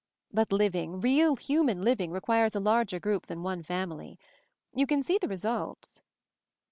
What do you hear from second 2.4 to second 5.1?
a larger group than one family. You can